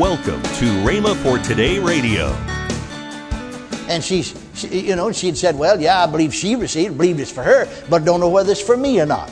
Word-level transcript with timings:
Welcome 0.00 0.40
to 0.40 0.64
Rhema 0.82 1.14
for 1.22 1.38
Today 1.38 1.78
Radio. 1.78 2.28
And 3.86 4.02
she's, 4.02 4.34
she, 4.54 4.80
you 4.80 4.96
know, 4.96 5.12
she'd 5.12 5.36
said, 5.36 5.58
Well, 5.58 5.78
yeah, 5.78 6.02
I 6.02 6.06
believe 6.06 6.32
she 6.32 6.56
received, 6.56 6.96
believe 6.96 7.20
it's 7.20 7.30
for 7.30 7.42
her, 7.42 7.68
but 7.90 8.06
don't 8.06 8.18
know 8.18 8.30
whether 8.30 8.50
it's 8.50 8.62
for 8.62 8.78
me 8.78 8.98
or 8.98 9.04
not. 9.04 9.30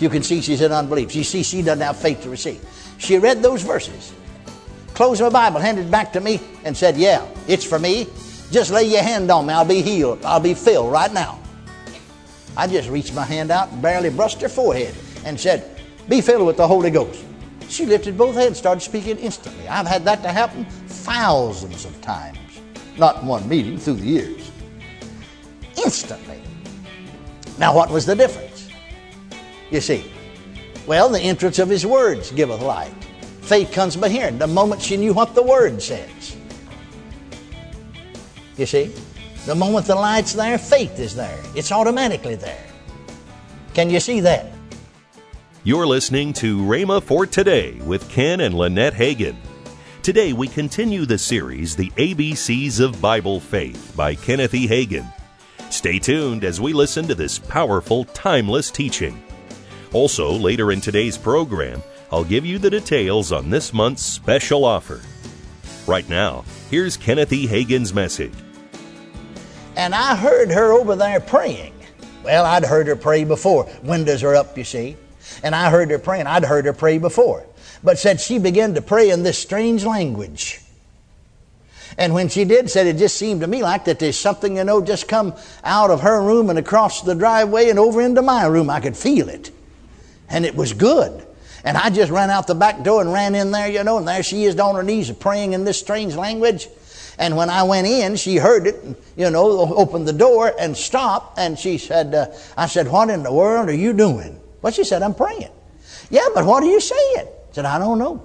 You 0.00 0.08
can 0.08 0.24
see 0.24 0.40
she's 0.40 0.62
in 0.62 0.72
unbelief. 0.72 1.14
You 1.14 1.22
see, 1.22 1.44
she 1.44 1.62
doesn't 1.62 1.80
have 1.80 1.96
faith 1.96 2.24
to 2.24 2.28
receive. 2.28 2.60
She 2.98 3.18
read 3.18 3.40
those 3.40 3.62
verses, 3.62 4.12
closed 4.94 5.22
my 5.22 5.28
Bible, 5.28 5.60
handed 5.60 5.86
it 5.86 5.90
back 5.92 6.12
to 6.14 6.20
me, 6.20 6.40
and 6.64 6.76
said, 6.76 6.96
Yeah, 6.96 7.24
it's 7.46 7.64
for 7.64 7.78
me. 7.78 8.08
Just 8.50 8.72
lay 8.72 8.82
your 8.82 9.04
hand 9.04 9.30
on 9.30 9.46
me. 9.46 9.54
I'll 9.54 9.64
be 9.64 9.80
healed. 9.80 10.24
I'll 10.24 10.40
be 10.40 10.54
filled 10.54 10.90
right 10.90 11.12
now. 11.12 11.38
I 12.56 12.66
just 12.66 12.88
reached 12.88 13.14
my 13.14 13.24
hand 13.24 13.52
out 13.52 13.80
barely 13.80 14.10
brushed 14.10 14.40
her 14.40 14.48
forehead 14.48 14.92
and 15.24 15.38
said, 15.38 15.78
Be 16.08 16.20
filled 16.20 16.48
with 16.48 16.56
the 16.56 16.66
Holy 16.66 16.90
Ghost. 16.90 17.22
She 17.68 17.86
lifted 17.86 18.16
both 18.16 18.36
hands, 18.36 18.58
started 18.58 18.80
speaking 18.80 19.18
instantly. 19.18 19.66
I've 19.68 19.86
had 19.86 20.04
that 20.04 20.22
to 20.22 20.28
happen 20.28 20.64
thousands 20.64 21.84
of 21.84 22.00
times, 22.00 22.38
not 22.96 23.22
in 23.22 23.26
one 23.26 23.48
meeting 23.48 23.78
through 23.78 23.94
the 23.94 24.06
years. 24.06 24.50
Instantly. 25.76 26.40
Now, 27.58 27.74
what 27.74 27.90
was 27.90 28.06
the 28.06 28.14
difference? 28.14 28.68
You 29.70 29.80
see, 29.80 30.10
well, 30.86 31.08
the 31.08 31.20
entrance 31.20 31.58
of 31.58 31.68
his 31.68 31.84
words 31.84 32.30
giveth 32.30 32.62
light. 32.62 32.94
Faith 33.40 33.72
comes 33.72 33.96
by 33.96 34.08
hearing. 34.08 34.38
The 34.38 34.46
moment 34.46 34.82
she 34.82 34.96
knew 34.96 35.12
what 35.12 35.34
the 35.34 35.42
word 35.42 35.82
says. 35.82 36.36
You 38.56 38.66
see, 38.66 38.94
the 39.44 39.54
moment 39.54 39.86
the 39.86 39.94
light's 39.94 40.32
there, 40.32 40.58
faith 40.58 40.98
is 40.98 41.14
there. 41.14 41.38
It's 41.54 41.70
automatically 41.70 42.36
there. 42.36 42.64
Can 43.74 43.90
you 43.90 44.00
see 44.00 44.20
that? 44.20 44.55
You're 45.66 45.88
listening 45.88 46.32
to 46.34 46.58
Rhema 46.58 47.02
for 47.02 47.26
Today 47.26 47.72
with 47.84 48.08
Ken 48.08 48.38
and 48.38 48.54
Lynette 48.54 48.94
Hagin. 48.94 49.34
Today 50.00 50.32
we 50.32 50.46
continue 50.46 51.04
the 51.04 51.18
series 51.18 51.74
The 51.74 51.90
ABCs 51.96 52.78
of 52.78 53.02
Bible 53.02 53.40
Faith 53.40 53.92
by 53.96 54.14
Kenneth 54.14 54.54
E. 54.54 54.68
Hagin. 54.68 55.12
Stay 55.70 55.98
tuned 55.98 56.44
as 56.44 56.60
we 56.60 56.72
listen 56.72 57.08
to 57.08 57.16
this 57.16 57.40
powerful, 57.40 58.04
timeless 58.04 58.70
teaching. 58.70 59.20
Also, 59.92 60.30
later 60.30 60.70
in 60.70 60.80
today's 60.80 61.18
program, 61.18 61.82
I'll 62.12 62.22
give 62.22 62.46
you 62.46 62.60
the 62.60 62.70
details 62.70 63.32
on 63.32 63.50
this 63.50 63.72
month's 63.72 64.04
special 64.04 64.64
offer. 64.64 65.00
Right 65.88 66.08
now, 66.08 66.44
here's 66.70 66.96
Kenneth 66.96 67.32
E. 67.32 67.44
Hagin's 67.44 67.92
message. 67.92 68.34
And 69.74 69.96
I 69.96 70.14
heard 70.14 70.52
her 70.52 70.70
over 70.70 70.94
there 70.94 71.18
praying. 71.18 71.74
Well, 72.22 72.44
I'd 72.44 72.64
heard 72.64 72.86
her 72.86 72.94
pray 72.94 73.24
before. 73.24 73.68
Windows 73.82 74.22
are 74.22 74.36
up, 74.36 74.56
you 74.56 74.62
see. 74.62 74.96
And 75.42 75.54
I 75.54 75.70
heard 75.70 75.90
her 75.90 75.98
praying. 75.98 76.26
I'd 76.26 76.44
heard 76.44 76.64
her 76.64 76.72
pray 76.72 76.98
before. 76.98 77.46
But 77.82 77.98
said 77.98 78.20
she 78.20 78.38
began 78.38 78.74
to 78.74 78.82
pray 78.82 79.10
in 79.10 79.22
this 79.22 79.38
strange 79.38 79.84
language. 79.84 80.60
And 81.98 82.12
when 82.12 82.28
she 82.28 82.44
did, 82.44 82.70
said 82.70 82.86
it 82.86 82.98
just 82.98 83.16
seemed 83.16 83.40
to 83.40 83.46
me 83.46 83.62
like 83.62 83.86
that 83.86 83.98
there's 83.98 84.18
something, 84.18 84.56
you 84.56 84.64
know, 84.64 84.82
just 84.82 85.08
come 85.08 85.34
out 85.64 85.90
of 85.90 86.00
her 86.02 86.22
room 86.22 86.50
and 86.50 86.58
across 86.58 87.02
the 87.02 87.14
driveway 87.14 87.70
and 87.70 87.78
over 87.78 88.02
into 88.02 88.22
my 88.22 88.46
room. 88.46 88.68
I 88.68 88.80
could 88.80 88.96
feel 88.96 89.28
it. 89.28 89.50
And 90.28 90.44
it 90.44 90.54
was 90.54 90.72
good. 90.72 91.26
And 91.64 91.76
I 91.76 91.90
just 91.90 92.12
ran 92.12 92.30
out 92.30 92.46
the 92.46 92.54
back 92.54 92.82
door 92.82 93.00
and 93.00 93.12
ran 93.12 93.34
in 93.34 93.50
there, 93.50 93.68
you 93.68 93.82
know, 93.82 93.98
and 93.98 94.06
there 94.06 94.22
she 94.22 94.44
is 94.44 94.58
on 94.58 94.74
her 94.74 94.82
knees 94.82 95.10
praying 95.10 95.52
in 95.52 95.64
this 95.64 95.78
strange 95.78 96.14
language. 96.14 96.68
And 97.18 97.36
when 97.36 97.48
I 97.48 97.62
went 97.62 97.86
in, 97.86 98.16
she 98.16 98.36
heard 98.36 98.66
it, 98.66 98.76
you 99.16 99.30
know, 99.30 99.74
opened 99.74 100.06
the 100.06 100.12
door 100.12 100.52
and 100.58 100.76
stopped. 100.76 101.38
And 101.38 101.58
she 101.58 101.78
said, 101.78 102.14
uh, 102.14 102.26
I 102.56 102.66
said, 102.66 102.88
What 102.88 103.08
in 103.08 103.22
the 103.22 103.32
world 103.32 103.68
are 103.68 103.74
you 103.74 103.94
doing? 103.94 104.38
Well, 104.66 104.72
she 104.72 104.82
said, 104.82 105.00
I'm 105.00 105.14
praying. 105.14 105.48
Yeah, 106.10 106.26
but 106.34 106.44
what 106.44 106.60
are 106.64 106.66
you 106.66 106.80
saying? 106.80 107.18
I 107.18 107.52
said, 107.52 107.66
I 107.66 107.78
don't 107.78 108.00
know. 108.00 108.20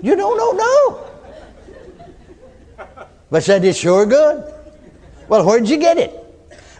You 0.00 0.16
don't 0.16 0.38
know? 0.38 0.52
No. 0.52 1.04
But 3.28 3.42
said, 3.42 3.62
it's 3.62 3.78
sure 3.78 4.06
good. 4.06 4.54
Well, 5.28 5.44
where'd 5.44 5.68
you 5.68 5.76
get 5.76 5.98
it? 5.98 6.14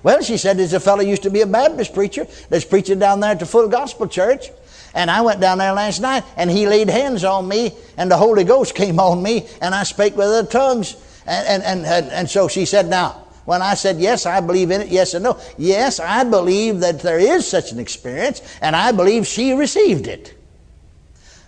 Well, 0.02 0.22
she 0.22 0.38
said, 0.38 0.56
there's 0.56 0.72
a 0.72 0.80
fellow 0.80 1.02
used 1.02 1.24
to 1.24 1.30
be 1.30 1.42
a 1.42 1.46
Baptist 1.46 1.92
preacher 1.92 2.26
that's 2.48 2.64
preaching 2.64 3.00
down 3.00 3.20
there 3.20 3.32
at 3.32 3.38
the 3.38 3.44
Full 3.44 3.68
Gospel 3.68 4.08
Church. 4.08 4.46
And 4.94 5.10
I 5.10 5.20
went 5.20 5.42
down 5.42 5.58
there 5.58 5.74
last 5.74 6.00
night 6.00 6.24
and 6.38 6.50
he 6.50 6.66
laid 6.66 6.88
hands 6.88 7.22
on 7.22 7.46
me 7.46 7.72
and 7.98 8.10
the 8.10 8.16
Holy 8.16 8.44
Ghost 8.44 8.74
came 8.74 8.98
on 8.98 9.22
me 9.22 9.46
and 9.60 9.74
I 9.74 9.82
spake 9.82 10.16
with 10.16 10.28
other 10.28 10.48
tongues. 10.48 10.96
And, 11.26 11.46
and, 11.48 11.62
and, 11.62 11.84
and, 11.84 12.12
and 12.12 12.30
so 12.30 12.48
she 12.48 12.64
said, 12.64 12.88
now, 12.88 13.21
when 13.44 13.60
I 13.60 13.74
said, 13.74 13.98
yes, 13.98 14.24
I 14.24 14.40
believe 14.40 14.70
in 14.70 14.82
it, 14.82 14.88
yes 14.88 15.14
and 15.14 15.24
no. 15.24 15.38
Yes, 15.58 15.98
I 15.98 16.24
believe 16.24 16.80
that 16.80 17.00
there 17.00 17.18
is 17.18 17.46
such 17.46 17.72
an 17.72 17.80
experience, 17.80 18.40
and 18.60 18.76
I 18.76 18.92
believe 18.92 19.26
she 19.26 19.52
received 19.52 20.06
it. 20.06 20.34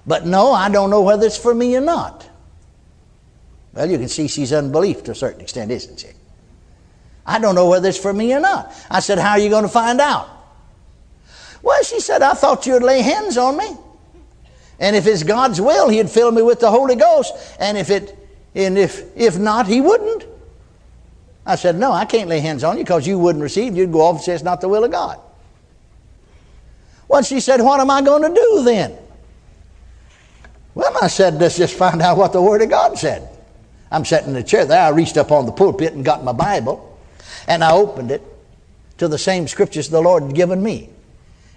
But 0.06 0.26
no, 0.26 0.52
I 0.52 0.68
don't 0.68 0.90
know 0.90 1.02
whether 1.02 1.26
it's 1.26 1.38
for 1.38 1.54
me 1.54 1.76
or 1.76 1.80
not. 1.80 2.28
Well, 3.72 3.90
you 3.90 3.98
can 3.98 4.08
see 4.08 4.28
she's 4.28 4.52
unbelief 4.52 5.04
to 5.04 5.12
a 5.12 5.14
certain 5.14 5.40
extent, 5.40 5.70
isn't 5.70 6.00
she? 6.00 6.08
I 7.26 7.38
don't 7.38 7.54
know 7.54 7.68
whether 7.68 7.88
it's 7.88 7.98
for 7.98 8.12
me 8.12 8.34
or 8.34 8.40
not. 8.40 8.72
I 8.90 9.00
said, 9.00 9.18
How 9.18 9.32
are 9.32 9.38
you 9.38 9.48
going 9.48 9.62
to 9.62 9.68
find 9.68 10.00
out? 10.00 10.28
Well, 11.62 11.82
she 11.82 12.00
said, 12.00 12.22
I 12.22 12.34
thought 12.34 12.66
you'd 12.66 12.82
lay 12.82 13.00
hands 13.00 13.38
on 13.38 13.56
me. 13.56 13.76
And 14.78 14.94
if 14.94 15.06
it's 15.06 15.22
God's 15.22 15.60
will, 15.60 15.88
He'd 15.88 16.10
fill 16.10 16.30
me 16.30 16.42
with 16.42 16.60
the 16.60 16.70
Holy 16.70 16.96
Ghost. 16.96 17.34
And 17.58 17.78
if 17.78 17.90
it 17.90 18.16
and 18.54 18.76
if 18.76 19.04
if 19.16 19.38
not, 19.38 19.66
He 19.66 19.80
wouldn't. 19.80 20.26
I 21.46 21.56
said, 21.56 21.76
No, 21.76 21.92
I 21.92 22.04
can't 22.04 22.28
lay 22.28 22.40
hands 22.40 22.64
on 22.64 22.78
you 22.78 22.84
because 22.84 23.06
you 23.06 23.18
wouldn't 23.18 23.42
receive. 23.42 23.76
You'd 23.76 23.92
go 23.92 24.02
off 24.02 24.16
and 24.16 24.24
say 24.24 24.34
it's 24.34 24.42
not 24.42 24.60
the 24.60 24.68
will 24.68 24.84
of 24.84 24.90
God. 24.90 25.20
Well, 27.08 27.22
she 27.22 27.40
said, 27.40 27.60
What 27.60 27.80
am 27.80 27.90
I 27.90 28.02
going 28.02 28.22
to 28.22 28.40
do 28.40 28.62
then? 28.64 28.96
Well, 30.74 30.96
I 31.02 31.08
said, 31.08 31.34
Let's 31.34 31.56
just 31.56 31.74
find 31.74 32.00
out 32.00 32.16
what 32.16 32.32
the 32.32 32.42
Word 32.42 32.62
of 32.62 32.70
God 32.70 32.98
said. 32.98 33.28
I'm 33.90 34.04
sitting 34.04 34.28
in 34.28 34.34
the 34.34 34.42
chair 34.42 34.64
there. 34.64 34.80
I 34.80 34.88
reached 34.88 35.16
up 35.16 35.30
on 35.30 35.46
the 35.46 35.52
pulpit 35.52 35.92
and 35.92 36.04
got 36.04 36.24
my 36.24 36.32
Bible, 36.32 36.98
and 37.46 37.62
I 37.62 37.72
opened 37.72 38.10
it 38.10 38.22
to 38.98 39.08
the 39.08 39.18
same 39.18 39.46
scriptures 39.46 39.88
the 39.88 40.00
Lord 40.00 40.24
had 40.24 40.34
given 40.34 40.62
me. 40.62 40.90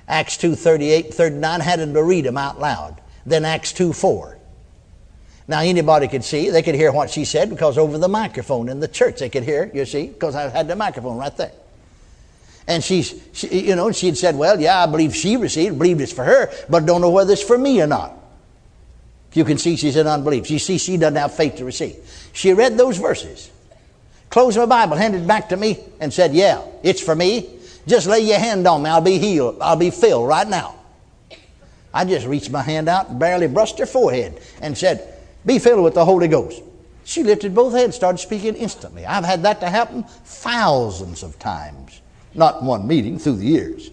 Acts 0.08 0.38
2 0.38 0.56
38, 0.56 1.14
39, 1.14 1.60
had 1.62 1.80
him 1.80 1.94
to 1.94 2.04
read 2.04 2.26
them 2.26 2.38
out 2.38 2.60
loud. 2.60 3.02
Then 3.26 3.46
Acts 3.46 3.74
2 3.74 3.94
4. 3.94 4.37
Now, 5.48 5.62
anybody 5.62 6.10
could 6.10 6.26
see, 6.26 6.50
they 6.50 6.62
could 6.62 6.76
hear 6.76 6.92
what 6.92 7.10
she 7.10 7.24
said 7.24 7.50
because 7.50 7.78
over 7.78 7.98
the 7.98 8.10
microphone 8.10 8.68
in 8.68 8.82
the 8.82 8.88
church 8.88 9.20
they 9.20 9.30
could 9.30 9.44
hear, 9.44 9.72
you 9.74 9.86
see, 9.86 10.08
because 10.08 10.36
I 10.36 10.50
had 10.50 10.68
the 10.68 10.76
microphone 10.76 11.18
right 11.18 11.36
there. 11.38 11.54
And 12.68 12.84
she's, 12.84 13.16
she, 13.32 13.62
you 13.62 13.76
know, 13.78 13.92
she 13.94 14.08
had 14.08 14.18
said, 14.18 14.36
Well, 14.36 14.60
yeah, 14.60 14.84
I 14.84 14.88
believe 14.88 15.16
she 15.16 15.38
received, 15.38 15.78
believed 15.78 16.02
it's 16.02 16.12
for 16.12 16.26
her, 16.26 16.52
but 16.70 16.86
don't 16.86 17.00
know 17.00 17.12
whether 17.12 17.32
it's 17.32 17.42
for 17.42 17.58
me 17.58 17.82
or 17.82 17.88
not. 17.88 18.14
You 19.32 19.46
can 19.46 19.58
see 19.58 19.78
she's 19.78 19.96
in 19.96 20.06
unbelief. 20.06 20.52
You 20.52 20.60
see, 20.60 20.78
she 20.78 20.98
doesn't 20.98 21.16
have 21.16 21.34
faith 21.34 21.56
to 21.58 21.66
receive. 21.66 21.96
She 22.34 22.52
read 22.52 22.78
those 22.78 22.98
verses, 22.98 23.50
closed 24.30 24.58
my 24.58 24.66
Bible, 24.66 24.98
handed 24.98 25.22
it 25.22 25.28
back 25.28 25.50
to 25.50 25.58
me, 25.58 25.80
and 26.02 26.14
said, 26.14 26.34
Yeah, 26.34 26.62
it's 26.84 27.02
for 27.02 27.16
me. 27.16 27.58
Just 27.88 28.06
lay 28.06 28.20
your 28.20 28.40
hand 28.40 28.68
on 28.68 28.84
me. 28.84 28.90
I'll 28.90 29.00
be 29.00 29.18
healed. 29.18 29.60
I'll 29.62 29.78
be 29.78 29.92
filled 29.92 30.28
right 30.28 30.48
now. 30.48 30.76
I 31.94 32.04
just 32.04 32.28
reached 32.28 32.52
my 32.52 32.62
hand 32.62 32.90
out 32.90 33.10
and 33.10 33.18
barely 33.18 33.48
brushed 33.48 33.80
her 33.80 33.86
forehead 33.86 34.42
and 34.62 34.78
said, 34.78 35.17
be 35.48 35.58
filled 35.58 35.84
with 35.84 35.96
the 35.96 36.06
Holy 36.06 36.28
Ghost. 36.28 36.62
She 37.06 37.24
lifted 37.24 37.56
both 37.56 37.74
hands, 37.74 37.96
started 37.96 38.18
speaking 38.18 38.54
instantly. 38.56 39.06
I've 39.06 39.24
had 39.24 39.44
that 39.44 39.62
to 39.62 39.70
happen 39.70 40.04
thousands 40.04 41.24
of 41.24 41.40
times, 41.40 42.02
not 42.36 42.62
one 42.62 42.86
meeting 42.86 43.18
through 43.18 43.38
the 43.38 43.46
years. 43.46 43.90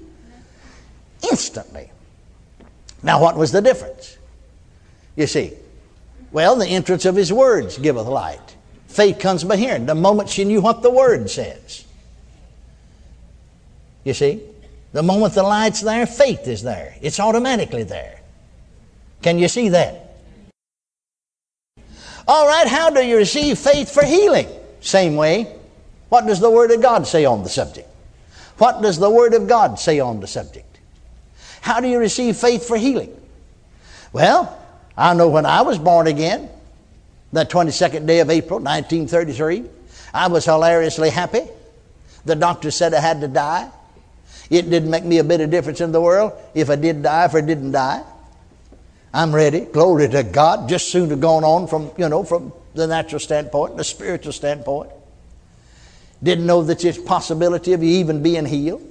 Instantly. 1.30 1.90
Now, 3.04 3.22
what 3.22 3.36
was 3.36 3.52
the 3.52 3.62
difference? 3.62 4.18
You 5.14 5.28
see, 5.28 5.52
well, 6.32 6.56
the 6.56 6.66
entrance 6.66 7.04
of 7.04 7.14
his 7.14 7.32
words 7.32 7.78
giveth 7.78 8.08
light. 8.08 8.56
Faith 8.88 9.20
comes 9.20 9.44
by 9.44 9.56
hearing. 9.56 9.86
The 9.86 9.94
moment 9.94 10.28
she 10.28 10.44
knew 10.44 10.60
what 10.60 10.82
the 10.82 10.90
word 10.90 11.30
says. 11.30 11.84
You 14.02 14.12
see, 14.12 14.42
the 14.92 15.04
moment 15.04 15.34
the 15.34 15.44
light's 15.44 15.80
there, 15.80 16.06
faith 16.06 16.48
is 16.48 16.62
there. 16.62 16.96
It's 17.00 17.20
automatically 17.20 17.84
there. 17.84 18.20
Can 19.22 19.38
you 19.38 19.46
see 19.46 19.68
that? 19.68 20.03
All 22.26 22.46
right, 22.46 22.66
how 22.66 22.90
do 22.90 23.04
you 23.04 23.16
receive 23.16 23.58
faith 23.58 23.92
for 23.92 24.04
healing? 24.04 24.48
Same 24.80 25.16
way. 25.16 25.54
What 26.08 26.26
does 26.26 26.40
the 26.40 26.50
Word 26.50 26.70
of 26.70 26.80
God 26.80 27.06
say 27.06 27.24
on 27.24 27.42
the 27.42 27.48
subject? 27.48 27.88
What 28.58 28.82
does 28.82 28.98
the 28.98 29.10
Word 29.10 29.34
of 29.34 29.48
God 29.48 29.78
say 29.78 30.00
on 30.00 30.20
the 30.20 30.26
subject? 30.26 30.78
How 31.60 31.80
do 31.80 31.88
you 31.88 31.98
receive 31.98 32.36
faith 32.36 32.66
for 32.66 32.76
healing? 32.76 33.14
Well, 34.12 34.58
I 34.96 35.14
know 35.14 35.28
when 35.28 35.44
I 35.44 35.62
was 35.62 35.78
born 35.78 36.06
again, 36.06 36.48
the 37.32 37.44
22nd 37.44 38.06
day 38.06 38.20
of 38.20 38.30
April, 38.30 38.60
1933, 38.60 39.64
I 40.12 40.28
was 40.28 40.44
hilariously 40.44 41.10
happy. 41.10 41.42
The 42.24 42.36
doctor 42.36 42.70
said 42.70 42.94
I 42.94 43.00
had 43.00 43.20
to 43.22 43.28
die. 43.28 43.68
It 44.50 44.70
didn't 44.70 44.90
make 44.90 45.04
me 45.04 45.18
a 45.18 45.24
bit 45.24 45.40
of 45.40 45.50
difference 45.50 45.80
in 45.80 45.90
the 45.90 46.00
world 46.00 46.32
if 46.54 46.70
I 46.70 46.76
did 46.76 47.02
die, 47.02 47.28
I 47.30 47.40
didn't 47.40 47.72
die. 47.72 48.02
I'm 49.14 49.32
ready. 49.32 49.60
Glory 49.60 50.08
to 50.08 50.24
God. 50.24 50.68
Just 50.68 50.90
soon 50.90 51.08
to 51.10 51.16
gone 51.16 51.44
on 51.44 51.68
from, 51.68 51.92
you 51.96 52.08
know, 52.08 52.24
from 52.24 52.52
the 52.74 52.88
natural 52.88 53.20
standpoint, 53.20 53.76
the 53.76 53.84
spiritual 53.84 54.32
standpoint. 54.32 54.90
Didn't 56.20 56.46
know 56.46 56.64
that 56.64 56.80
there's 56.80 56.98
possibility 56.98 57.74
of 57.74 57.82
you 57.84 57.90
even 57.90 58.24
being 58.24 58.44
healed. 58.44 58.82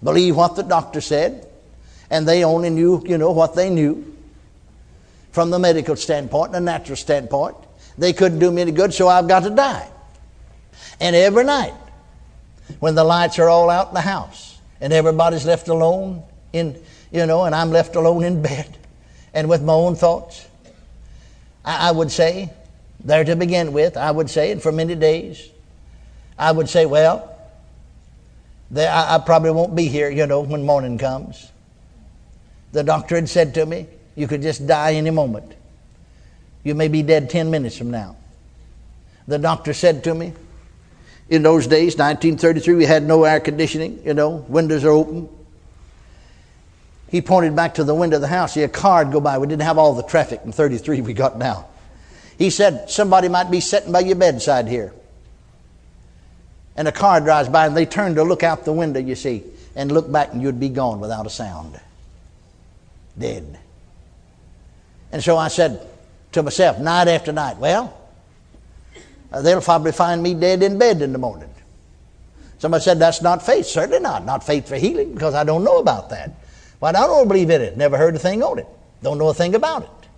Believe 0.00 0.36
what 0.36 0.54
the 0.54 0.62
doctor 0.62 1.00
said. 1.00 1.48
And 2.08 2.28
they 2.28 2.44
only 2.44 2.70
knew, 2.70 3.02
you 3.04 3.18
know, 3.18 3.32
what 3.32 3.56
they 3.56 3.68
knew. 3.68 4.14
from 5.32 5.48
the 5.50 5.58
medical 5.58 5.96
standpoint 5.96 6.54
and 6.54 6.66
the 6.66 6.70
natural 6.70 6.94
standpoint. 6.96 7.56
They 7.98 8.12
couldn't 8.12 8.38
do 8.38 8.50
me 8.50 8.62
any 8.62 8.70
good, 8.70 8.92
so 8.94 9.08
I've 9.08 9.26
got 9.26 9.44
to 9.44 9.50
die. 9.50 9.88
And 11.00 11.16
every 11.16 11.44
night, 11.44 11.72
when 12.80 12.94
the 12.94 13.02
lights 13.02 13.38
are 13.38 13.48
all 13.48 13.70
out 13.70 13.88
in 13.88 13.94
the 13.94 14.02
house 14.02 14.58
and 14.80 14.92
everybody's 14.92 15.46
left 15.46 15.68
alone 15.68 16.22
in, 16.52 16.78
you 17.10 17.24
know, 17.24 17.44
and 17.44 17.54
I'm 17.54 17.70
left 17.70 17.96
alone 17.96 18.24
in 18.24 18.42
bed 18.42 18.76
and 19.34 19.48
with 19.48 19.62
my 19.62 19.72
own 19.72 19.94
thoughts, 19.94 20.46
I, 21.64 21.88
I 21.88 21.92
would 21.92 22.10
say, 22.10 22.50
there 23.04 23.24
to 23.24 23.36
begin 23.36 23.72
with, 23.72 23.96
I 23.96 24.10
would 24.10 24.30
say, 24.30 24.52
and 24.52 24.62
for 24.62 24.72
many 24.72 24.94
days, 24.94 25.48
I 26.38 26.52
would 26.52 26.68
say, 26.68 26.86
well, 26.86 27.28
I, 28.74 29.16
I 29.16 29.18
probably 29.18 29.50
won't 29.50 29.74
be 29.74 29.86
here, 29.86 30.10
you 30.10 30.26
know, 30.26 30.40
when 30.40 30.64
morning 30.64 30.98
comes. 30.98 31.50
The 32.72 32.82
doctor 32.82 33.16
had 33.16 33.28
said 33.28 33.54
to 33.54 33.66
me, 33.66 33.86
you 34.14 34.26
could 34.28 34.42
just 34.42 34.66
die 34.66 34.94
any 34.94 35.10
moment. 35.10 35.54
You 36.64 36.74
may 36.74 36.88
be 36.88 37.02
dead 37.02 37.28
10 37.28 37.50
minutes 37.50 37.76
from 37.76 37.90
now. 37.90 38.16
The 39.26 39.38
doctor 39.38 39.72
said 39.72 40.04
to 40.04 40.14
me, 40.14 40.32
in 41.28 41.42
those 41.42 41.66
days, 41.66 41.96
1933, 41.96 42.74
we 42.74 42.84
had 42.84 43.04
no 43.04 43.24
air 43.24 43.40
conditioning, 43.40 44.02
you 44.04 44.14
know, 44.14 44.44
windows 44.48 44.84
are 44.84 44.90
open. 44.90 45.28
He 47.12 47.20
pointed 47.20 47.54
back 47.54 47.74
to 47.74 47.84
the 47.84 47.94
window 47.94 48.16
of 48.16 48.22
the 48.22 48.28
house. 48.28 48.54
See 48.54 48.62
a 48.62 48.68
car 48.70 49.04
go 49.04 49.20
by. 49.20 49.36
We 49.36 49.46
didn't 49.46 49.64
have 49.64 49.76
all 49.76 49.92
the 49.92 50.02
traffic 50.02 50.40
in 50.46 50.50
33 50.50 51.02
we 51.02 51.12
got 51.12 51.36
now. 51.36 51.66
He 52.38 52.48
said, 52.48 52.88
Somebody 52.88 53.28
might 53.28 53.50
be 53.50 53.60
sitting 53.60 53.92
by 53.92 54.00
your 54.00 54.16
bedside 54.16 54.66
here. 54.66 54.94
And 56.74 56.88
a 56.88 56.92
car 56.92 57.20
drives 57.20 57.50
by 57.50 57.66
and 57.66 57.76
they 57.76 57.84
turn 57.84 58.14
to 58.14 58.24
look 58.24 58.42
out 58.42 58.64
the 58.64 58.72
window, 58.72 58.98
you 58.98 59.14
see, 59.14 59.44
and 59.76 59.92
look 59.92 60.10
back 60.10 60.32
and 60.32 60.40
you'd 60.40 60.58
be 60.58 60.70
gone 60.70 61.00
without 61.00 61.26
a 61.26 61.30
sound. 61.30 61.78
Dead. 63.18 63.58
And 65.12 65.22
so 65.22 65.36
I 65.36 65.48
said 65.48 65.86
to 66.32 66.42
myself, 66.42 66.78
night 66.78 67.08
after 67.08 67.30
night, 67.30 67.58
well, 67.58 67.94
uh, 69.30 69.42
they'll 69.42 69.60
probably 69.60 69.92
find 69.92 70.22
me 70.22 70.32
dead 70.32 70.62
in 70.62 70.78
bed 70.78 71.02
in 71.02 71.12
the 71.12 71.18
morning. 71.18 71.50
Somebody 72.58 72.82
said, 72.82 72.98
that's 72.98 73.20
not 73.20 73.44
faith. 73.44 73.66
Certainly 73.66 74.00
not. 74.00 74.24
Not 74.24 74.46
faith 74.46 74.66
for 74.66 74.76
healing 74.76 75.12
because 75.12 75.34
I 75.34 75.44
don't 75.44 75.62
know 75.62 75.76
about 75.76 76.08
that. 76.08 76.38
Well, 76.82 76.96
I 76.96 77.06
don't 77.06 77.28
believe 77.28 77.48
in 77.48 77.62
it. 77.62 77.76
Never 77.76 77.96
heard 77.96 78.16
a 78.16 78.18
thing 78.18 78.42
on 78.42 78.58
it. 78.58 78.66
Don't 79.04 79.16
know 79.16 79.28
a 79.28 79.34
thing 79.34 79.54
about 79.54 79.84
it. 79.84 80.08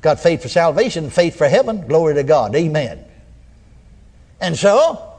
Got 0.00 0.18
faith 0.18 0.40
for 0.40 0.48
salvation, 0.48 1.10
faith 1.10 1.36
for 1.36 1.46
heaven. 1.46 1.86
Glory 1.86 2.14
to 2.14 2.22
God. 2.22 2.56
Amen. 2.56 3.04
And 4.40 4.56
so, 4.56 5.12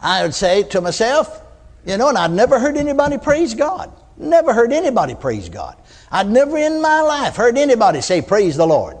I 0.00 0.24
would 0.24 0.34
say 0.34 0.64
to 0.64 0.80
myself, 0.80 1.40
you 1.86 1.96
know, 1.96 2.08
and 2.08 2.18
I'd 2.18 2.32
never 2.32 2.58
heard 2.58 2.76
anybody 2.76 3.18
praise 3.18 3.54
God. 3.54 3.92
Never 4.16 4.52
heard 4.52 4.72
anybody 4.72 5.14
praise 5.14 5.48
God. 5.48 5.76
I'd 6.10 6.28
never 6.28 6.58
in 6.58 6.82
my 6.82 7.00
life 7.00 7.36
heard 7.36 7.56
anybody 7.56 8.00
say, 8.00 8.20
Praise 8.20 8.56
the 8.56 8.66
Lord. 8.66 8.96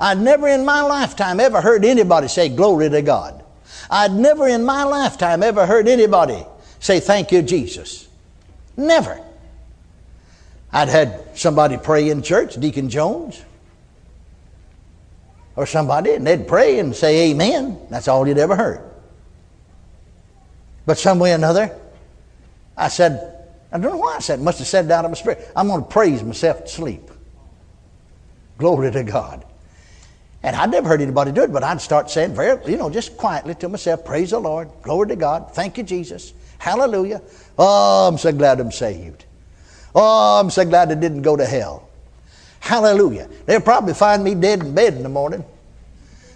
I'd 0.00 0.18
never 0.18 0.48
in 0.48 0.64
my 0.64 0.82
lifetime 0.82 1.38
ever 1.38 1.60
heard 1.60 1.84
anybody 1.84 2.26
say, 2.26 2.48
Glory 2.48 2.90
to 2.90 3.00
God. 3.00 3.44
I'd 3.88 4.10
never 4.10 4.48
in 4.48 4.64
my 4.64 4.82
lifetime 4.82 5.44
ever 5.44 5.66
heard 5.66 5.86
anybody 5.86 6.44
say, 6.80 6.98
Thank 6.98 7.30
you, 7.30 7.42
Jesus. 7.42 8.08
Never. 8.76 9.22
I'd 10.76 10.90
had 10.90 11.24
somebody 11.32 11.78
pray 11.78 12.10
in 12.10 12.20
church, 12.20 12.60
Deacon 12.60 12.90
Jones, 12.90 13.42
or 15.56 15.64
somebody, 15.64 16.12
and 16.12 16.26
they'd 16.26 16.46
pray 16.46 16.78
and 16.78 16.94
say 16.94 17.30
amen. 17.30 17.78
That's 17.88 18.08
all 18.08 18.28
you'd 18.28 18.36
ever 18.36 18.54
heard. 18.54 18.82
But 20.84 20.98
some 20.98 21.18
way 21.18 21.32
or 21.32 21.36
another, 21.36 21.74
I 22.76 22.88
said, 22.88 23.46
I 23.72 23.78
don't 23.78 23.92
know 23.92 23.96
why 23.96 24.16
I 24.16 24.18
said, 24.18 24.42
must 24.42 24.58
have 24.58 24.68
said 24.68 24.86
down 24.86 25.06
in 25.06 25.10
my 25.10 25.16
spirit, 25.16 25.50
I'm 25.56 25.68
going 25.68 25.82
to 25.82 25.88
praise 25.88 26.22
myself 26.22 26.66
to 26.66 26.68
sleep. 26.68 27.10
Glory 28.58 28.90
to 28.92 29.02
God. 29.02 29.46
And 30.42 30.54
I'd 30.54 30.70
never 30.70 30.88
heard 30.88 31.00
anybody 31.00 31.32
do 31.32 31.42
it, 31.42 31.54
but 31.54 31.64
I'd 31.64 31.80
start 31.80 32.10
saying, 32.10 32.34
very, 32.34 32.70
you 32.70 32.76
know, 32.76 32.90
just 32.90 33.16
quietly 33.16 33.54
to 33.54 33.70
myself, 33.70 34.04
praise 34.04 34.32
the 34.32 34.40
Lord, 34.40 34.68
glory 34.82 35.08
to 35.08 35.16
God, 35.16 35.54
thank 35.54 35.78
you, 35.78 35.84
Jesus, 35.84 36.34
hallelujah. 36.58 37.22
Oh, 37.58 38.08
I'm 38.08 38.18
so 38.18 38.30
glad 38.30 38.60
I'm 38.60 38.70
saved. 38.70 39.24
Oh, 39.98 40.38
I'm 40.38 40.50
so 40.50 40.62
glad 40.66 40.92
I 40.92 40.94
didn't 40.94 41.22
go 41.22 41.36
to 41.36 41.46
hell. 41.46 41.88
Hallelujah. 42.60 43.30
They'll 43.46 43.62
probably 43.62 43.94
find 43.94 44.22
me 44.22 44.34
dead 44.34 44.60
in 44.60 44.74
bed 44.74 44.92
in 44.92 45.02
the 45.02 45.08
morning, 45.08 45.42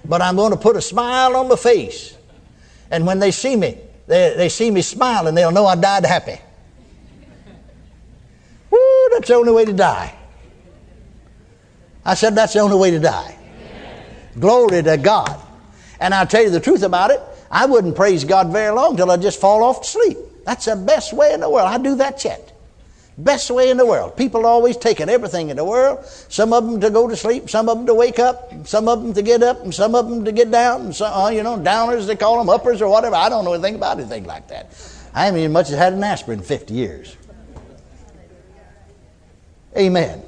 but 0.07 0.23
I'm 0.23 0.37
going 0.37 0.53
to 0.53 0.57
put 0.57 0.77
a 0.77 0.81
smile 0.81 1.37
on 1.37 1.47
my 1.47 1.57
face. 1.57 2.17
And 2.91 3.07
when 3.07 3.19
they 3.19 3.31
see 3.31 3.57
me, 3.57 3.77
they, 4.07 4.35
they 4.35 4.49
see 4.49 4.71
me 4.71 4.81
smiling, 4.81 5.35
they'll 5.35 5.53
know 5.53 5.67
I 5.67 5.75
died 5.77 6.07
happy. 6.07 6.41
Woo, 8.71 9.09
that's 9.13 9.29
the 9.29 9.35
only 9.35 9.53
way 9.53 9.67
to 9.67 9.75
die. 9.75 10.15
I 12.03 12.15
said, 12.15 12.35
that's 12.35 12.55
the 12.55 12.61
only 12.61 12.79
way 12.79 12.91
to 12.93 12.99
die. 12.99 13.37
Amen. 13.37 14.05
Glory 14.39 14.83
to 14.83 14.97
God. 14.97 15.39
And 16.01 16.15
I'll 16.15 16.27
tell 16.27 16.43
you 16.43 16.49
the 16.49 16.61
truth 16.61 16.83
about 16.83 17.11
it, 17.11 17.21
I 17.51 17.67
wouldn't 17.67 17.95
praise 17.95 18.25
God 18.25 18.51
very 18.51 18.75
long 18.75 18.97
till 18.97 19.11
I 19.11 19.19
just 19.19 19.39
fall 19.39 19.63
off 19.63 19.83
to 19.83 19.87
sleep. 19.87 20.17
That's 20.47 20.65
the 20.65 20.77
best 20.77 21.13
way 21.13 21.35
in 21.35 21.41
the 21.41 21.51
world. 21.51 21.69
I 21.69 21.77
do 21.77 21.97
that 21.97 22.25
yet. 22.25 22.57
Best 23.25 23.51
way 23.51 23.69
in 23.69 23.77
the 23.77 23.85
world. 23.85 24.17
People 24.17 24.47
always 24.47 24.79
taking 24.79 25.11
everything 25.11 25.51
in 25.51 25.57
the 25.57 25.65
world. 25.65 26.05
Some 26.07 26.55
of 26.55 26.65
them 26.65 26.81
to 26.81 26.89
go 26.89 27.07
to 27.07 27.15
sleep, 27.15 27.51
some 27.51 27.69
of 27.69 27.77
them 27.77 27.87
to 27.87 27.95
wake 27.95 28.19
up, 28.19 28.67
some 28.67 28.89
of 28.89 29.03
them 29.03 29.13
to 29.13 29.21
get 29.21 29.43
up, 29.43 29.63
and 29.63 29.75
some 29.75 29.95
of 29.95 30.09
them 30.09 30.25
to 30.25 30.33
get 30.33 30.51
down. 30.51 30.81
And 30.83 30.97
some, 30.97 31.13
uh, 31.13 31.29
you 31.29 31.43
know, 31.43 31.59
downers 31.59 32.07
they 32.07 32.17
call 32.17 32.39
them, 32.39 32.49
uppers 32.49 32.81
or 32.81 32.91
whatever. 32.91 33.17
I 33.17 33.29
don't 33.29 33.45
know 33.45 33.53
anything 33.53 33.75
about 33.75 33.99
anything 33.99 34.25
like 34.25 34.49
that. 34.49 34.73
I 35.13 35.27
haven't 35.27 35.41
even 35.41 35.53
much 35.53 35.71
as 35.71 35.77
had 35.77 35.93
an 35.93 36.03
aspirin 36.03 36.39
in 36.39 36.45
50 36.45 36.73
years. 36.73 37.17
Amen. 39.77 40.23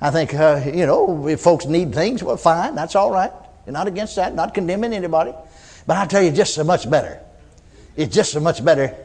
I 0.00 0.10
think, 0.10 0.34
uh, 0.34 0.62
you 0.66 0.84
know, 0.84 1.28
if 1.28 1.40
folks 1.40 1.66
need 1.66 1.94
things, 1.94 2.24
well, 2.24 2.36
fine, 2.36 2.74
that's 2.74 2.96
all 2.96 3.12
right. 3.12 3.30
You're 3.66 3.72
not 3.72 3.86
against 3.86 4.16
that, 4.16 4.34
not 4.34 4.52
condemning 4.52 4.94
anybody. 4.94 5.32
But 5.86 5.96
I'll 5.96 6.08
tell 6.08 6.22
you, 6.22 6.32
just 6.32 6.54
so 6.54 6.64
much 6.64 6.90
better. 6.90 7.20
It's 7.94 8.12
just 8.12 8.32
so 8.32 8.40
much 8.40 8.64
better. 8.64 8.96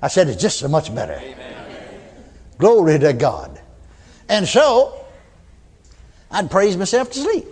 I 0.00 0.08
said 0.08 0.28
it's 0.28 0.40
just 0.40 0.58
so 0.58 0.68
much 0.68 0.94
better. 0.94 1.20
Amen. 1.22 1.57
Glory 2.58 2.98
to 2.98 3.12
God. 3.12 3.60
And 4.28 4.46
so, 4.46 5.04
I'd 6.30 6.50
praise 6.50 6.76
myself 6.76 7.10
to 7.12 7.18
sleep. 7.20 7.46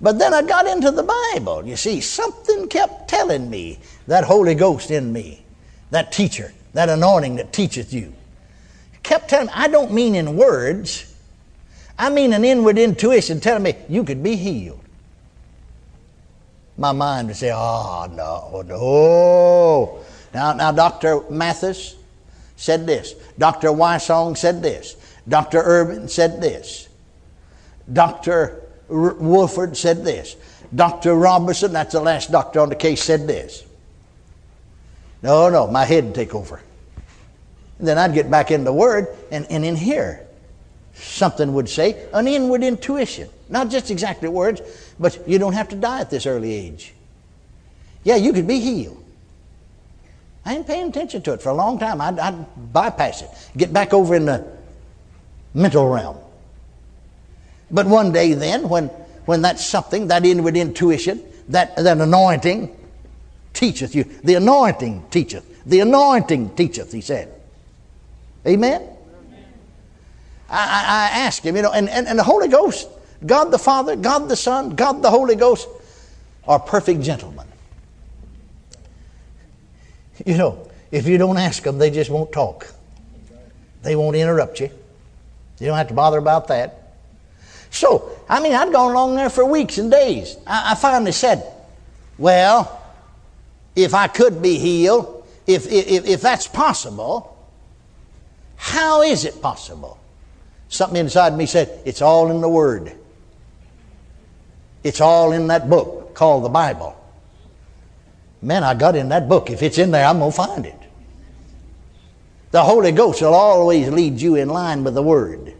But 0.00 0.18
then 0.18 0.32
I 0.32 0.42
got 0.42 0.66
into 0.66 0.90
the 0.90 1.02
Bible. 1.02 1.66
You 1.66 1.76
see, 1.76 2.00
something 2.00 2.68
kept 2.68 3.08
telling 3.08 3.50
me 3.50 3.80
that 4.06 4.24
Holy 4.24 4.54
Ghost 4.54 4.90
in 4.90 5.12
me, 5.12 5.44
that 5.90 6.12
teacher, 6.12 6.54
that 6.72 6.88
anointing 6.88 7.36
that 7.36 7.52
teacheth 7.52 7.92
you, 7.92 8.14
kept 9.02 9.28
telling 9.28 9.48
me, 9.48 9.52
I 9.54 9.68
don't 9.68 9.92
mean 9.92 10.14
in 10.14 10.36
words, 10.36 11.14
I 11.98 12.10
mean 12.10 12.32
an 12.32 12.44
inward 12.44 12.78
intuition 12.78 13.40
telling 13.40 13.64
me 13.64 13.74
you 13.88 14.04
could 14.04 14.22
be 14.22 14.36
healed. 14.36 14.80
My 16.76 16.92
mind 16.92 17.26
would 17.26 17.36
say, 17.36 17.50
oh, 17.52 18.06
no, 18.12 18.62
no. 18.62 20.04
Now, 20.32 20.52
now 20.52 20.70
Dr. 20.70 21.28
Mathis, 21.28 21.96
said 22.58 22.86
this. 22.86 23.14
Dr. 23.38 23.68
Wysong 23.68 24.36
said 24.36 24.62
this. 24.62 24.96
Dr. 25.26 25.62
Urban 25.64 26.08
said 26.08 26.42
this. 26.42 26.88
Dr. 27.90 28.62
R- 28.90 29.14
Wolford 29.14 29.76
said 29.76 30.04
this. 30.04 30.36
Dr. 30.74 31.14
Robertson, 31.14 31.72
that's 31.72 31.92
the 31.92 32.00
last 32.00 32.30
doctor 32.32 32.60
on 32.60 32.68
the 32.68 32.76
case, 32.76 33.02
said 33.02 33.26
this. 33.26 33.64
No, 35.22 35.48
no, 35.48 35.68
my 35.68 35.84
head 35.84 36.04
would 36.04 36.14
take 36.14 36.34
over. 36.34 36.60
And 37.78 37.86
then 37.86 37.96
I'd 37.96 38.12
get 38.12 38.28
back 38.28 38.50
in 38.50 38.64
the 38.64 38.72
Word, 38.72 39.06
and, 39.30 39.46
and 39.50 39.64
in 39.64 39.76
here, 39.76 40.26
something 40.94 41.54
would 41.54 41.68
say, 41.68 42.08
an 42.12 42.26
inward 42.26 42.64
intuition. 42.64 43.28
Not 43.48 43.70
just 43.70 43.90
exactly 43.90 44.28
words, 44.28 44.60
but 44.98 45.26
you 45.28 45.38
don't 45.38 45.54
have 45.54 45.68
to 45.68 45.76
die 45.76 46.00
at 46.00 46.10
this 46.10 46.26
early 46.26 46.52
age. 46.52 46.92
Yeah, 48.02 48.16
you 48.16 48.32
could 48.32 48.48
be 48.48 48.58
healed. 48.58 49.02
I 50.48 50.54
ain't 50.54 50.66
paying 50.66 50.88
attention 50.88 51.20
to 51.22 51.34
it 51.34 51.42
for 51.42 51.50
a 51.50 51.54
long 51.54 51.78
time. 51.78 52.00
I'd, 52.00 52.18
I'd 52.18 52.72
bypass 52.72 53.20
it, 53.20 53.28
get 53.54 53.70
back 53.70 53.92
over 53.92 54.14
in 54.14 54.24
the 54.24 54.50
mental 55.52 55.86
realm. 55.86 56.16
But 57.70 57.86
one 57.86 58.12
day, 58.12 58.32
then, 58.32 58.66
when, 58.70 58.86
when 59.26 59.42
that's 59.42 59.66
something, 59.66 60.06
that 60.08 60.24
inward 60.24 60.56
intuition, 60.56 61.22
that, 61.50 61.76
that 61.76 61.98
anointing 61.98 62.74
teacheth 63.52 63.94
you, 63.94 64.04
the 64.24 64.36
anointing 64.36 65.04
teacheth, 65.10 65.44
the 65.66 65.80
anointing 65.80 66.54
teacheth, 66.54 66.92
he 66.92 67.02
said. 67.02 67.30
Amen? 68.46 68.88
I, 70.48 71.10
I, 71.12 71.18
asked 71.26 71.44
him, 71.44 71.56
you 71.56 71.60
know, 71.62 71.72
and, 71.72 71.90
and, 71.90 72.08
and 72.08 72.18
the 72.18 72.22
Holy 72.22 72.48
Ghost, 72.48 72.88
God 73.26 73.50
the 73.50 73.58
Father, 73.58 73.96
God 73.96 74.30
the 74.30 74.36
Son, 74.36 74.76
God 74.76 75.02
the 75.02 75.10
Holy 75.10 75.36
Ghost 75.36 75.68
are 76.46 76.58
perfect 76.58 77.02
gentlemen. 77.02 77.47
You 80.24 80.36
know, 80.36 80.68
if 80.90 81.06
you 81.06 81.18
don't 81.18 81.36
ask 81.36 81.62
them, 81.62 81.78
they 81.78 81.90
just 81.90 82.10
won't 82.10 82.32
talk. 82.32 82.72
They 83.82 83.94
won't 83.94 84.16
interrupt 84.16 84.60
you. 84.60 84.70
You 85.60 85.66
don't 85.66 85.76
have 85.76 85.88
to 85.88 85.94
bother 85.94 86.18
about 86.18 86.48
that. 86.48 86.94
So, 87.70 88.10
I 88.28 88.40
mean, 88.40 88.54
I'd 88.54 88.72
gone 88.72 88.92
along 88.92 89.16
there 89.16 89.30
for 89.30 89.44
weeks 89.44 89.78
and 89.78 89.90
days. 89.90 90.36
I, 90.46 90.72
I 90.72 90.74
finally 90.74 91.12
said, 91.12 91.44
Well, 92.16 92.82
if 93.76 93.94
I 93.94 94.08
could 94.08 94.40
be 94.40 94.58
healed, 94.58 95.26
if, 95.46 95.70
if, 95.70 96.06
if 96.06 96.20
that's 96.20 96.46
possible, 96.46 97.36
how 98.56 99.02
is 99.02 99.24
it 99.24 99.40
possible 99.40 99.98
Something 100.68 101.00
inside 101.00 101.36
me 101.36 101.46
said, 101.46 101.80
It's 101.84 102.02
all 102.02 102.30
in 102.30 102.40
the 102.40 102.48
Word. 102.48 102.92
It's 104.84 105.00
all 105.00 105.32
in 105.32 105.48
that 105.48 105.68
book 105.68 106.14
called 106.14 106.44
the 106.44 106.48
Bible. 106.50 106.94
Man, 108.40 108.62
I 108.62 108.74
got 108.74 108.94
in 108.94 109.08
that 109.08 109.28
book. 109.28 109.50
If 109.50 109.62
it's 109.62 109.78
in 109.78 109.90
there, 109.90 110.06
I'm 110.06 110.18
going 110.18 110.30
to 110.30 110.36
find 110.36 110.66
it. 110.66 110.80
The 112.50 112.62
Holy 112.62 112.92
Ghost 112.92 113.20
will 113.20 113.34
always 113.34 113.88
lead 113.88 114.20
you 114.20 114.36
in 114.36 114.48
line 114.48 114.84
with 114.84 114.94
the 114.94 115.02
Word. 115.02 115.54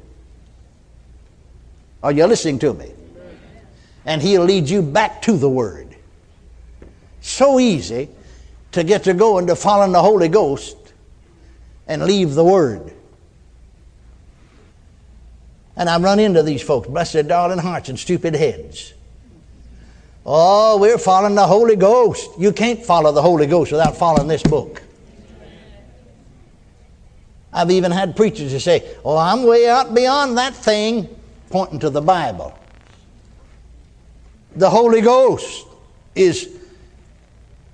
Are 2.03 2.13
you 2.13 2.27
listening 2.27 2.59
to 2.61 2.73
me? 2.73 2.93
And 4.07 4.23
He'll 4.23 4.45
lead 4.45 4.69
you 4.69 4.81
back 4.81 5.21
to 5.23 5.37
the 5.37 5.49
Word. 5.49 5.97
So 7.21 7.59
easy 7.61 8.09
to 8.73 8.85
get 8.85 9.05
to 9.05 9.15
go 9.15 9.39
into 9.39 9.57
following 9.57 9.93
the 9.93 10.01
Holy 10.01 10.29
Ghost 10.29 10.77
and 11.87 12.05
leave 12.05 12.35
the 12.35 12.45
Word. 12.45 12.93
And 15.77 15.89
I 15.89 15.99
run 15.99 16.19
into 16.19 16.43
these 16.43 16.63
folks, 16.63 16.89
bless 16.89 17.13
their 17.13 17.23
darling 17.23 17.59
hearts 17.59 17.89
and 17.89 17.99
stupid 17.99 18.35
heads. 18.35 18.95
Oh, 20.31 20.77
we're 20.77 20.99
following 20.99 21.35
the 21.35 21.47
Holy 21.47 21.75
Ghost. 21.75 22.29
You 22.39 22.53
can't 22.53 22.85
follow 22.85 23.13
the 23.13 23.23
Holy 23.23 23.47
Ghost 23.47 23.73
without 23.73 23.97
following 23.97 24.29
this 24.29 24.43
book. 24.43 24.83
I've 27.51 27.71
even 27.71 27.91
had 27.91 28.15
preachers 28.15 28.53
who 28.53 28.59
say, 28.59 28.95
Oh, 29.07 29.17
I'm 29.17 29.45
way 29.45 29.67
out 29.67 29.95
beyond 29.95 30.37
that 30.37 30.55
thing, 30.55 31.09
pointing 31.49 31.79
to 31.79 31.89
the 31.89 32.03
Bible. 32.03 32.53
The 34.55 34.69
Holy 34.69 35.01
Ghost 35.01 35.67
is, 36.15 36.55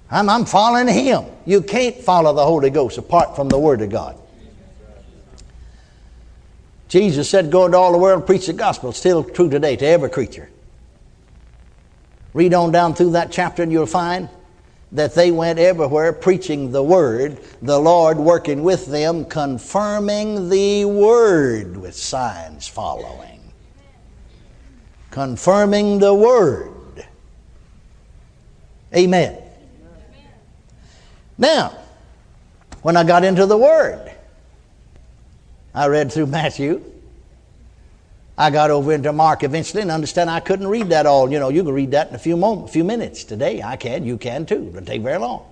I'm, 0.08 0.30
I'm 0.30 0.44
following 0.44 0.86
Him. 0.86 1.24
You 1.44 1.60
can't 1.60 1.96
follow 1.96 2.32
the 2.32 2.46
Holy 2.46 2.70
Ghost 2.70 2.98
apart 2.98 3.34
from 3.34 3.48
the 3.48 3.58
Word 3.58 3.82
of 3.82 3.90
God. 3.90 4.16
Jesus 6.86 7.28
said, 7.28 7.50
Go 7.50 7.66
into 7.66 7.78
all 7.78 7.90
the 7.90 7.98
world, 7.98 8.26
preach 8.26 8.46
the 8.46 8.52
gospel. 8.52 8.92
Still 8.92 9.24
true 9.24 9.50
today 9.50 9.74
to 9.74 9.84
every 9.84 10.08
creature. 10.08 10.50
Read 12.34 12.52
on 12.52 12.72
down 12.72 12.94
through 12.94 13.12
that 13.12 13.30
chapter 13.32 13.62
and 13.62 13.72
you'll 13.72 13.86
find 13.86 14.28
that 14.92 15.14
they 15.14 15.30
went 15.30 15.58
everywhere 15.58 16.12
preaching 16.12 16.70
the 16.70 16.82
word, 16.82 17.38
the 17.62 17.78
Lord 17.78 18.18
working 18.18 18.62
with 18.62 18.86
them, 18.86 19.24
confirming 19.24 20.48
the 20.48 20.84
word 20.84 21.76
with 21.76 21.96
signs 21.96 22.68
following. 22.68 23.40
Confirming 25.10 26.00
the 26.00 26.14
word. 26.14 27.06
Amen. 28.94 29.40
Now, 31.38 31.76
when 32.82 32.96
I 32.96 33.02
got 33.02 33.24
into 33.24 33.46
the 33.46 33.56
word, 33.56 34.12
I 35.74 35.86
read 35.86 36.12
through 36.12 36.26
Matthew. 36.26 36.82
I 38.36 38.50
got 38.50 38.70
over 38.70 38.92
into 38.92 39.12
Mark 39.12 39.44
eventually 39.44 39.82
and 39.82 39.90
understand 39.90 40.28
I 40.28 40.40
couldn't 40.40 40.66
read 40.66 40.88
that 40.88 41.06
all. 41.06 41.30
You 41.30 41.38
know, 41.38 41.50
you 41.50 41.62
can 41.62 41.72
read 41.72 41.92
that 41.92 42.08
in 42.08 42.14
a 42.14 42.18
few 42.18 42.36
moments, 42.36 42.72
few 42.72 42.82
minutes 42.82 43.22
today. 43.22 43.62
I 43.62 43.76
can, 43.76 44.04
you 44.04 44.18
can 44.18 44.44
too. 44.44 44.56
It 44.56 44.66
doesn't 44.66 44.86
take 44.86 45.02
very 45.02 45.18
long. 45.18 45.46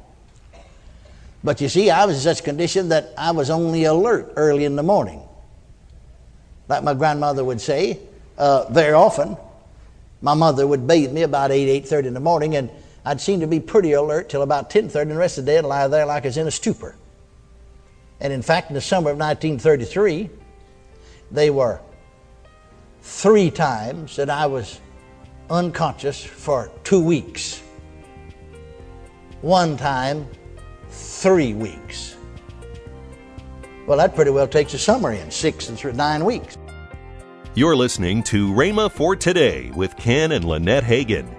But 1.45 1.61
you 1.61 1.69
see, 1.69 1.91
I 1.91 2.05
was 2.07 2.17
in 2.17 2.23
such 2.23 2.45
condition 2.45 2.89
that 2.89 3.13
I 3.17 3.31
was 3.33 3.51
only 3.51 3.85
alert 3.85 4.33
early 4.37 4.65
in 4.65 4.77
the 4.77 4.83
morning. 4.83 5.23
Like 6.69 6.83
my 6.83 6.95
grandmother 6.95 7.45
would 7.45 7.61
say, 7.61 7.99
uh, 8.39 8.71
very 8.71 8.93
often, 8.93 9.37
my 10.21 10.35
mother 10.35 10.67
would 10.67 10.87
bathe 10.87 11.13
me 11.13 11.23
about 11.23 11.51
8, 11.51 11.85
8.30 11.85 12.07
in 12.07 12.15
the 12.15 12.21
morning, 12.21 12.57
and 12.57 12.71
I'd 13.05 13.21
seem 13.21 13.41
to 13.41 13.47
be 13.47 13.59
pretty 13.61 13.93
alert 13.93 14.29
till 14.29 14.43
about 14.43 14.71
10.30, 14.71 15.03
and 15.03 15.11
the 15.11 15.17
rest 15.17 15.39
of 15.39 15.45
the 15.45 15.53
day 15.53 15.59
I'd 15.59 15.65
lie 15.65 15.89
there 15.89 16.07
like 16.07 16.25
I 16.25 16.29
was 16.29 16.37
in 16.37 16.47
a 16.47 16.53
stupor. 16.53 16.95
And 18.21 18.33
in 18.33 18.43
fact, 18.43 18.71
in 18.71 18.75
the 18.75 18.81
summer 18.81 19.11
of 19.11 19.19
1933, 19.19 20.31
they 21.33 21.51
were 21.51 21.81
three 23.03 23.51
times 23.51 24.17
that 24.17 24.31
I 24.31 24.47
was 24.47 24.81
unconscious 25.51 26.25
for 26.25 26.71
two 26.85 27.03
weeks. 27.03 27.61
One 29.43 29.77
time, 29.77 30.27
three 30.89 31.53
weeks. 31.53 32.17
Well, 33.87 33.99
that 33.99 34.15
pretty 34.15 34.31
well 34.31 34.47
takes 34.47 34.73
a 34.75 34.79
summer 34.79 35.13
in 35.13 35.31
six 35.31 35.69
and 35.69 35.77
three, 35.77 35.93
nine 35.93 36.25
weeks. 36.25 36.57
You're 37.55 37.77
listening 37.77 38.23
to 38.25 38.53
Rhema 38.53 38.91
for 38.91 39.17
Today 39.17 39.71
with 39.75 39.97
Ken 39.97 40.33
and 40.33 40.45
Lynette 40.45 40.85
Hagin. 40.85 41.35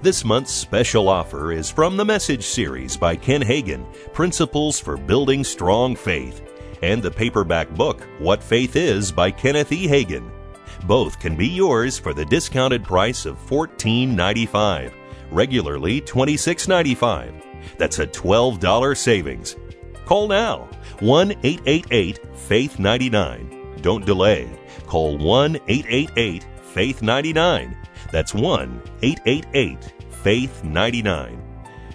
This 0.00 0.24
month's 0.24 0.52
special 0.52 1.08
offer 1.08 1.52
is 1.52 1.70
from 1.70 1.96
the 1.96 2.04
message 2.04 2.42
series 2.42 2.96
by 2.96 3.14
Ken 3.14 3.42
Hagin, 3.42 3.86
Principles 4.12 4.80
for 4.80 4.96
Building 4.96 5.44
Strong 5.44 5.96
Faith, 5.96 6.42
and 6.82 7.00
the 7.00 7.10
paperback 7.10 7.70
book, 7.70 8.00
What 8.18 8.42
Faith 8.42 8.74
Is 8.74 9.12
by 9.12 9.30
Kenneth 9.30 9.70
E. 9.70 9.86
Hagin. 9.86 10.28
Both 10.84 11.20
can 11.20 11.36
be 11.36 11.46
yours 11.46 11.98
for 11.98 12.12
the 12.12 12.24
discounted 12.24 12.84
price 12.84 13.24
of 13.24 13.38
$14.95, 13.46 14.92
regularly 15.30 16.00
$26.95. 16.00 17.40
That's 17.78 18.00
a 18.00 18.06
$12 18.06 18.96
savings. 18.96 19.56
Call 20.04 20.28
now 20.28 20.68
1 21.00 21.32
888 21.42 22.36
Faith 22.36 22.78
99. 22.78 23.78
Don't 23.80 24.04
delay. 24.04 24.50
Call 24.86 25.16
1 25.16 25.56
888 25.68 26.44
Faith 26.62 27.00
99. 27.02 27.76
That's 28.10 28.34
1 28.34 28.82
888 29.02 29.92
Faith 30.10 30.64
99. 30.64 31.38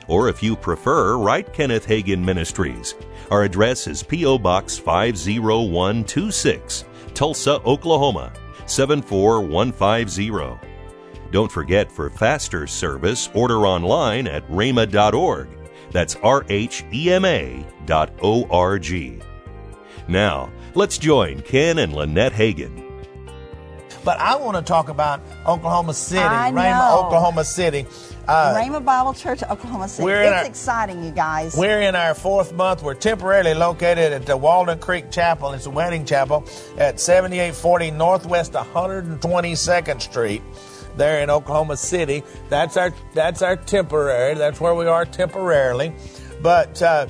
Or 0.07 0.29
if 0.29 0.41
you 0.41 0.55
prefer, 0.55 1.17
write 1.17 1.53
Kenneth 1.53 1.85
Hagin 1.85 2.23
Ministries. 2.23 2.95
Our 3.29 3.43
address 3.43 3.87
is 3.87 4.03
P.O. 4.03 4.37
Box 4.37 4.77
50126, 4.77 6.85
Tulsa, 7.13 7.61
Oklahoma 7.63 8.31
74150. 8.69 10.59
Don't 11.31 11.51
forget 11.51 11.91
for 11.91 12.09
faster 12.09 12.67
service, 12.67 13.29
order 13.33 13.65
online 13.65 14.27
at 14.27 14.47
rhema.org. 14.49 15.49
That's 15.91 16.15
R 16.17 16.45
H 16.49 16.85
E 16.93 17.11
M 17.11 17.25
A 17.25 17.65
dot 17.85 18.11
O 18.21 18.45
R 18.49 18.77
G. 18.79 19.19
Now, 20.07 20.51
let's 20.73 20.97
join 20.97 21.41
Ken 21.41 21.79
and 21.79 21.93
Lynette 21.93 22.33
Hagin. 22.33 22.83
But 24.03 24.19
I 24.19 24.37
want 24.37 24.55
to 24.55 24.63
talk 24.63 24.87
about 24.87 25.21
Oklahoma 25.45 25.93
City, 25.93 26.21
Rhema. 26.21 27.03
Oklahoma 27.03 27.43
City. 27.43 27.85
Uh, 28.27 28.53
Rhema 28.55 28.83
Bible 28.83 29.13
Church, 29.13 29.41
Oklahoma 29.43 29.87
City. 29.87 30.09
It's 30.11 30.31
our- 30.33 30.45
exciting, 30.45 31.03
you 31.03 31.11
guys. 31.11 31.55
We're 31.55 31.81
in 31.81 31.95
our 31.95 32.13
fourth 32.13 32.51
month. 32.53 32.83
We're 32.83 32.93
temporarily 32.93 33.53
located 33.53 34.11
at 34.11 34.25
the 34.25 34.35
Walden 34.35 34.79
Creek 34.79 35.09
Chapel. 35.11 35.53
It's 35.53 35.65
a 35.65 35.69
wedding 35.69 36.03
chapel 36.05 36.43
at 36.77 36.99
7840 36.99 37.91
Northwest 37.91 38.53
122nd 38.53 40.01
Street, 40.01 40.41
there 40.97 41.21
in 41.21 41.29
Oklahoma 41.29 41.77
City. 41.77 42.23
That's 42.49 42.75
our 42.75 42.91
that's 43.13 43.41
our 43.41 43.55
temporary. 43.55 44.35
That's 44.35 44.59
where 44.59 44.75
we 44.75 44.87
are 44.87 45.05
temporarily. 45.05 45.93
But 46.41 46.81
uh, 46.81 47.07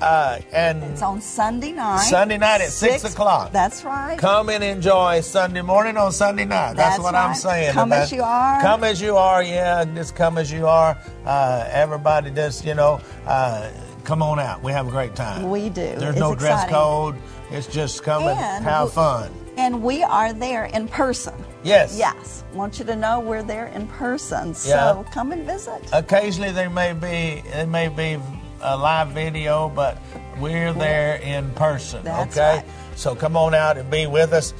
uh, 0.00 0.38
and 0.52 0.82
It's 0.84 1.02
on 1.02 1.20
Sunday 1.20 1.72
night. 1.72 2.00
Sunday 2.04 2.38
night 2.38 2.60
at 2.60 2.70
6 2.70 3.04
o'clock. 3.04 3.52
That's 3.52 3.84
right. 3.84 4.18
Come 4.18 4.48
and 4.48 4.62
enjoy 4.62 5.20
Sunday 5.20 5.62
morning 5.62 5.96
on 5.96 6.12
Sunday 6.12 6.44
night. 6.44 6.74
That's, 6.76 6.96
That's 6.96 7.02
what 7.02 7.14
I'm 7.14 7.34
saying. 7.34 7.72
Come 7.72 7.92
as 7.92 8.12
you 8.12 8.22
are. 8.22 8.60
Come 8.60 8.84
as 8.84 9.00
you 9.00 9.16
are. 9.16 9.42
Yeah, 9.42 9.84
just 9.84 10.14
come 10.14 10.38
as 10.38 10.50
you 10.52 10.66
are. 10.66 10.96
Uh, 11.24 11.68
everybody 11.70 12.30
just, 12.30 12.64
you 12.64 12.74
know, 12.74 13.00
uh, 13.26 13.70
come 14.04 14.22
on 14.22 14.38
out. 14.38 14.62
We 14.62 14.72
have 14.72 14.86
a 14.86 14.90
great 14.90 15.14
time. 15.16 15.50
We 15.50 15.68
do. 15.68 15.82
There's 15.96 16.10
It's 16.14 16.18
no 16.18 16.34
dress 16.34 16.68
code. 16.70 17.16
It's 17.50 17.66
just 17.66 18.02
come 18.02 18.22
and, 18.24 18.38
And 18.38 18.64
have 18.64 18.88
we- 18.88 18.92
fun. 18.92 19.32
And 19.56 19.82
we 19.82 20.04
are 20.04 20.32
there 20.32 20.66
in 20.66 20.86
person. 20.86 21.34
Yes. 21.64 21.98
Yes. 21.98 22.44
Want 22.52 22.78
you 22.78 22.84
to 22.84 22.94
know 22.94 23.18
we're 23.18 23.42
there 23.42 23.66
in 23.66 23.88
person. 23.88 24.54
So 24.54 24.68
Yeah. 24.68 25.02
come 25.12 25.32
and 25.32 25.44
visit. 25.44 25.82
Occasionally 25.92 26.52
there 26.52 26.70
may 26.70 26.92
be 26.92 27.42
there 27.50 27.66
may 27.66 27.88
be 27.88 28.18
a 28.60 28.76
live 28.76 29.08
video, 29.08 29.68
but 29.68 29.98
we're 30.38 30.72
there 30.72 31.16
in 31.16 31.50
person. 31.52 32.04
That's 32.04 32.36
okay. 32.36 32.56
right. 32.56 32.64
So 32.96 33.14
come 33.14 33.36
on 33.36 33.54
out 33.54 33.78
and 33.78 33.90
be 33.90 34.06
with 34.06 34.32
us. 34.32 34.54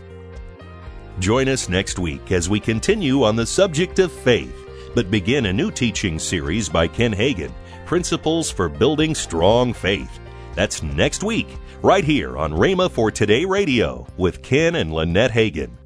Join 1.19 1.49
us 1.49 1.69
next 1.69 1.99
week 1.99 2.31
as 2.31 2.49
we 2.49 2.61
continue 2.61 3.25
on 3.25 3.35
the 3.35 3.47
subject 3.47 3.99
of 3.99 4.13
faith, 4.13 4.55
but 4.95 5.11
begin 5.11 5.47
a 5.47 5.53
new 5.53 5.71
teaching 5.71 6.19
series 6.19 6.69
by 6.69 6.87
Ken 6.87 7.13
Hagin, 7.13 7.53
Principles 7.87 8.51
for 8.51 8.69
Building 8.69 9.15
Strong 9.15 9.73
Faith. 9.75 10.21
That's 10.55 10.83
next 10.83 11.25
week, 11.25 11.49
right 11.83 12.05
here 12.05 12.37
on 12.37 12.53
Rhema 12.53 12.91
for 12.91 13.11
Today 13.11 13.45
Radio 13.45 14.07
with 14.17 14.43
Ken 14.43 14.77
and 14.77 14.93
Lynette 14.93 15.33
Hagin. 15.33 15.78